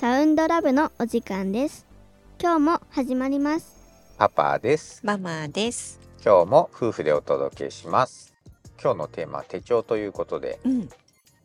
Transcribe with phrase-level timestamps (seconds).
[0.00, 1.84] サウンドラブのお時間です。
[2.40, 3.76] 今日も始まります。
[4.16, 5.02] パパです。
[5.04, 6.00] ママです。
[6.24, 8.32] 今日も夫婦でお届けします。
[8.82, 10.58] 今日のテーマは手帳ということで。
[10.64, 10.88] うん、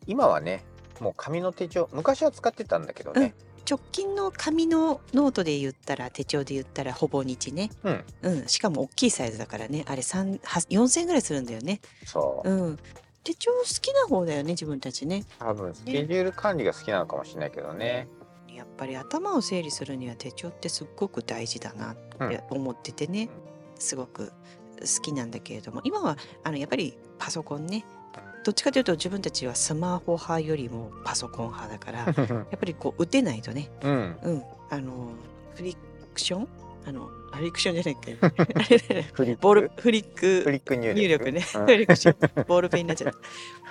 [0.06, 0.64] 今はね
[1.00, 3.34] もう紙の手帳昔は使ってたんだけどね。
[3.68, 7.68] 直近の紙のノートで言ったら手帳で言ったらほぼ日ね。
[7.84, 9.84] うん、うん、しかも大きいサイズだからね。
[9.86, 11.82] あれ三は4000円ぐらいするんだよね。
[12.06, 12.78] そう、うん。
[13.22, 15.24] 手帳好きな方だよね自分たちね。
[15.40, 18.08] 多分スケジュール管理が好きなのかもしれないけどね
[18.56, 21.96] やっぱり頭を整理するには手帳ってすっごく大事だなっ
[22.28, 23.28] て思っててね。
[23.78, 24.32] すごく
[24.80, 25.80] 好きなんだけれども。
[25.84, 27.84] 今はあのやっぱりパソコンね。
[28.44, 31.98] どっちかというと自分たちはスマホ派よりもパソコン派だから
[32.50, 33.70] やっぱりこう打てないとね。
[33.82, 34.16] うん。
[34.22, 35.10] うん、あの
[35.54, 35.76] フリ
[36.14, 36.48] クション？
[36.86, 39.10] あのフリクションじゃないっけあれだよね。
[39.12, 39.42] フリック。
[39.42, 40.42] ボールフリック。
[40.42, 41.32] フリック入力。
[41.32, 41.66] ね、うん。
[41.66, 42.44] フリクション。
[42.46, 43.12] ボールペンになっちゃっ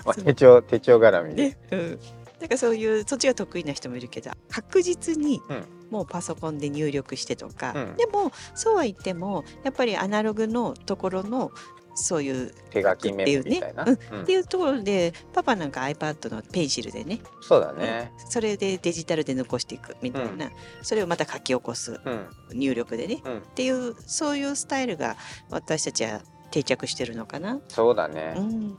[0.05, 1.99] まあ 手帳手帳絡みたで、ねうん
[2.39, 5.65] なんかそういうそっちが得意な人もいるけど確実にうん。
[5.91, 7.95] もうパソコンで入力してとか、うん。
[7.95, 11.51] でもそうは言ってもやっぱりアナログのところの
[11.93, 14.21] そういう手書きメモみたいな、っていううん。
[14.23, 18.11] っていうところでパパなんか iPad のペンシルでねそうだね。
[18.29, 20.49] それでデジタルで残していくみたいな、
[20.81, 22.27] それをまた書き起こすうん。
[22.51, 23.37] 入力でねうん。
[23.37, 25.15] っていうそういうスタイルが
[25.51, 27.61] 私たちは定着してるのかな。
[27.67, 28.33] そうだね。
[28.35, 28.77] うん、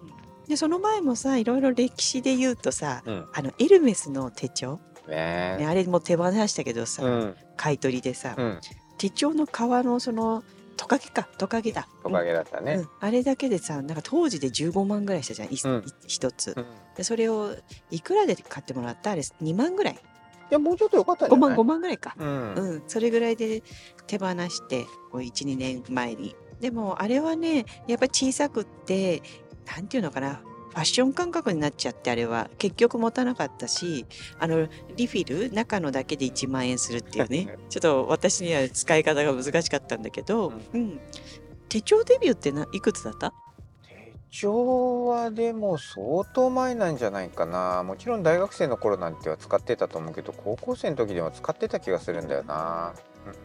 [0.49, 3.27] でその前もさいろいろ歴史で言うとさうん。
[3.33, 5.57] あのエルメスの手帳、ね。
[5.59, 7.35] ね、あれも手放したけどさ、うん。
[7.57, 8.61] 買い取りでさ、うん。
[8.99, 10.43] 手帳の革のその
[10.77, 11.89] トカゲかトカゲだ。
[12.05, 12.75] おかげだったね。
[12.75, 15.49] うん、あれだけでさなんか当時で15万ぐらいしたじゃん、
[16.07, 16.55] 一つ。
[16.97, 17.55] でそれを
[17.91, 19.13] いくらで買ってもらった？
[19.13, 19.99] あれ2万ぐらい。
[20.51, 22.55] やもうちょっとよかったんじ5万ゃない？5万ぐらいか、うん。
[22.55, 23.63] うん、それぐらいで
[24.07, 26.37] 手放してこう12年前に。
[26.61, 29.23] でもあれはねやっぱり小さくって
[29.67, 30.41] なんていうのかな。
[30.71, 32.51] ファッション感覚になっちゃってあれは。
[32.59, 34.05] 結局持たなかったし
[34.39, 37.57] あのリフィル中のだけで1万円するっていうね。
[37.71, 41.01] ちょっと私には使い方が難しかったんだけど、うん。
[41.69, 43.33] 手帳デビューってないくつだった？
[44.31, 47.83] 手帳はでも相当前なんじゃないかな。
[47.83, 52.93] もちろん大学生の頃なんては使ってたと思うけど高校生の時でも使ってた気がするんだよな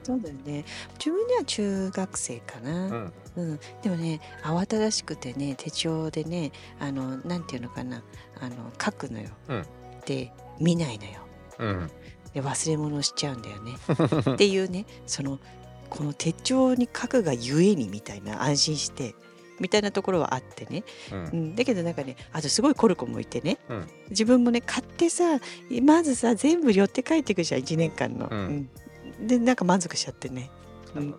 [0.03, 0.66] そうだよね。
[0.97, 3.14] 自分では中学生かな、うん。
[3.36, 8.03] うん、でもね慌ただしくてね手帳でねあのなんていうのかな。
[8.40, 9.66] あの書くのよ、うん。
[10.06, 11.12] で見ないのよ。
[11.59, 11.91] うん。
[12.34, 13.74] で忘れ物しちゃうんだよね。
[14.34, 15.40] っていうねその
[15.90, 19.14] この手帳に書くがゆえにみたいな安心して
[19.59, 21.44] みたいなところはあってね、ううん。
[21.52, 23.88] ん、だけどなんかねあとすごいコルコもいてね、うん。
[24.09, 25.40] 自分もね買ってさ
[25.84, 28.38] まずさ全部寄って帰っていくじゃん1年間の、うん。
[28.38, 28.70] うん
[29.22, 30.50] でなんか満足しちゃってね、
[30.96, 31.16] うん。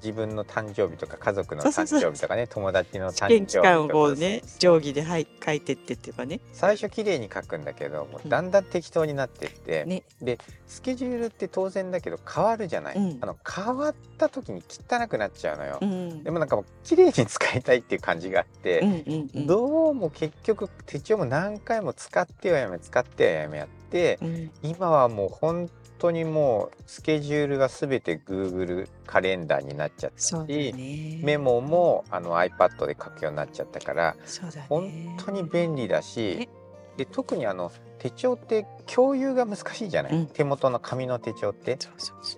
[0.00, 6.38] 自分の誕生日とか家族の誕生日とかね友達の試誕生日とかをこうね定規ではい書いてってっていうかね。
[6.52, 10.04] 最初綺麗に書くんだけどもうだんだん適当になってって、ね。
[10.22, 10.38] で
[10.68, 13.18] スケジュールって当然だけど変わるじゃない、うん。
[13.20, 16.22] あの変わった時に汚くなっちゃうのよ、うん。
[16.22, 19.46] でもなんかもう綺麗に使いたいっていう感じがあって、うんうんうん。
[19.48, 24.50] どうも結局手帳も何回も使ってはやめ使ってはやめやって、うん。
[24.62, 31.20] 今はもう本当にもうスケジュールが全て Google カレンダーになっちゃったし、ね。
[31.22, 34.66] メモもあの iPad で書くようになっちゃったからね。
[34.68, 36.48] 本当に便利だしね
[36.96, 40.26] で特にあの手帳って共有が難しいじゃない、うん。
[40.26, 41.78] 手元の紙の手帳って。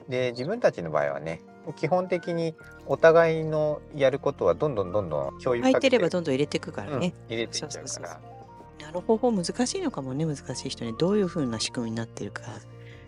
[0.09, 1.41] で自分たちの場合はね
[1.77, 2.55] 基本的に
[2.87, 8.21] お互いのやることはどんどんどんどん共有空いてればどどんどん入れていくからね、入れていっちゃうから。
[8.87, 10.97] なる方法難しいのかもね難しい人に。
[10.97, 12.43] どういうふうな仕組みになってるか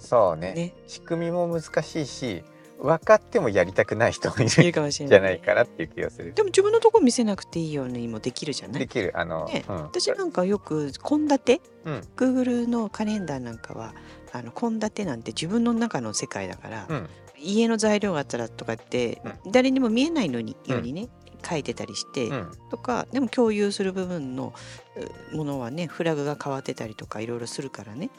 [0.03, 0.53] そうね。
[0.53, 0.75] ね。
[0.87, 2.45] 仕組みも難しいし
[2.79, 6.35] 分かってもやりたくない人もいいるるかもしれんないじゃないかなっていう気がする。
[6.35, 8.81] でも自分のとこ見せなくていいようにもできるじゃない？
[8.81, 9.13] できる。
[9.15, 9.65] あの、ね。
[9.69, 12.01] うん、私なんかよく献立うん。
[12.17, 13.95] Google のカレンダーなんかは
[14.33, 17.09] あの献立なんて自分の中の世界だから、うん。
[17.39, 19.21] 家の材料があったらとかって、
[19.51, 21.09] 誰にも見えないのに、ようにね
[21.49, 22.53] 書いてたりして、うん。
[22.71, 24.53] とかでも共有する部分の
[25.33, 28.11] うものはねフラグが変わってたりとかいろいろするからね。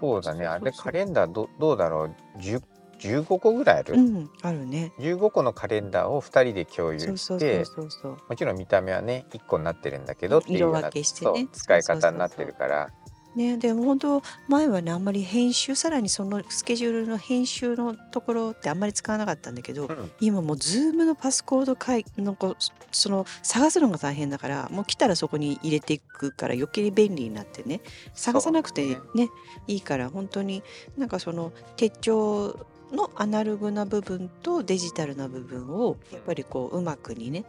[0.00, 0.46] そうだね。
[0.46, 0.84] あれそうそう。
[0.84, 2.62] カレンダーどどうだろう？10
[2.98, 4.92] 15個ぐらいある、うんあるね。
[4.98, 8.16] 15個のカレンダーを2人で共有そうそうしてそうそうそう。
[8.28, 11.40] もちろん見た目はね1個になってるんだけどっていうような色分けしてね。
[11.40, 12.90] そう使い方になってるから
[13.36, 13.56] ね。
[13.58, 20.10] でも本当前はねあんまり編集さらにそのスケジュールの編集のところってあんまり使わなかったんだけど、うん。
[20.20, 21.76] 今もう Zoom のパスコード
[22.22, 22.56] のこ
[22.90, 27.80] その探すのが大変だからもう来たらそこに入れていくから余計に便利になってね。
[28.14, 29.28] 探さなくてそうね。
[29.66, 30.62] いいから本当に
[30.96, 37.44] なんかその手帳のアナログな部分とデジタルな部分をやっぱりこううまくにね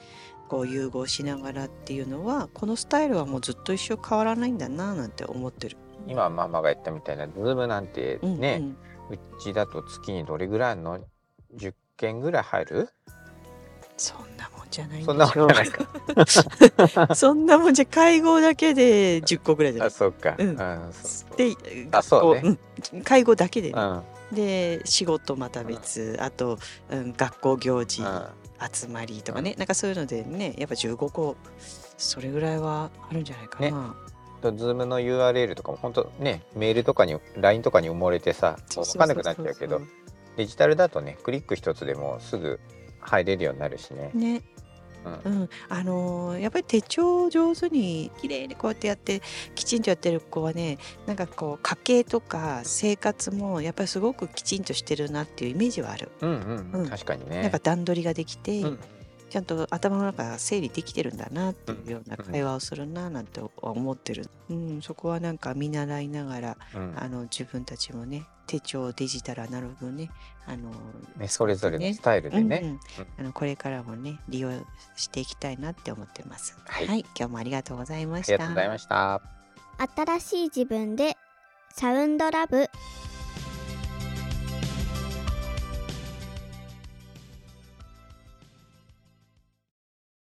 [0.48, 5.78] こう融合しながらっていうのはこのスタイルはもうずっと一生変わらないんだななんて思ってる。
[6.08, 8.62] 今ママが言ったみたいな Zoom なんてうんね、
[9.10, 9.16] うん。
[9.16, 11.00] うちだと月にどれぐらいの
[11.56, 12.90] 10件ぐらい入る？
[13.98, 17.16] そんなもんじゃないんそんなもんじゃないか。
[17.16, 19.88] そんなもんじゃ会合だけで10個ぐらいじゃない。
[19.88, 20.62] あそうか、うん。
[20.62, 21.56] あそうで
[21.92, 22.58] あそうね。
[22.94, 23.02] うん。
[23.04, 26.60] 会合だけでね、うんで仕事また別、あと、
[26.90, 28.24] うん、学校行事うん。
[28.74, 31.36] 集まりとかね、なんかそういうのでねやっぱ15個
[31.98, 33.96] それぐらいはあるんじゃないかな、
[34.42, 39.82] と Zoom の URL とかも本当ねメールとかに LINE とかに埋もれてさ分かんなくなっちゃうけど
[40.38, 42.60] デジタルだとねクリック一つでもうすぐ
[43.00, 44.12] 入れるようになるしね。
[44.14, 44.42] ね
[45.24, 49.22] うん、あのーやっぱり手帳を上手に綺麗にこうやってやって
[49.56, 56.10] きちんとやってる子はねなんかこう家計とか生活もやっぱりすごくきちんとしてるなっていうイメージはある。
[56.22, 56.90] うんうん、うん。
[56.90, 57.42] 確かにね。
[57.42, 58.80] なんか段取りができて、うん
[59.30, 70.10] ちゃんと頭の中が整理できてるんだなっていうようなうん会話をするななんて思ってる、うん、そこはなんか見習いながらうんあの自分たちもね手帳デジタルアナログね
[70.46, 70.72] あの
[71.18, 72.62] ねそれぞれのスタイルでね。
[72.64, 72.80] うんうん
[73.20, 74.52] あのこれからもね利用
[74.96, 76.58] していきたいなって思ってます。
[76.66, 78.34] ははいい、今日もありがとうございました。
[78.34, 79.22] ありがとうございました。
[79.96, 81.18] 新しい自分で
[81.72, 82.70] サウンドラブ